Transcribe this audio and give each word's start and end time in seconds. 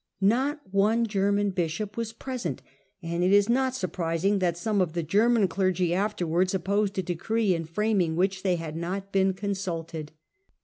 Not 0.19 0.61
one 0.71 1.05
German 1.05 1.51
bishop 1.51 1.95
was 1.95 2.11
present, 2.11 2.63
and 3.03 3.23
it 3.23 3.31
is 3.31 3.47
not 3.47 3.75
surprising 3.75 4.39
that 4.39 4.57
some 4.57 4.81
of 4.81 4.93
the 4.93 5.03
German 5.03 5.47
clergy 5.47 5.93
after 5.93 6.25
wards 6.25 6.55
opposed 6.55 6.97
a 6.97 7.03
decree 7.03 7.53
in 7.53 7.65
framing 7.65 8.15
which 8.15 8.41
they 8.41 8.55
had 8.55 8.75
not 8.75 9.13
Vieen 9.13 9.35
consulted. 9.37 10.11